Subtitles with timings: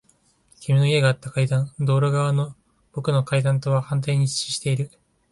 [0.59, 1.71] 君の家があった階段。
[1.79, 2.55] 道路側の
[2.91, 4.89] 僕の階段とは反対に位置している。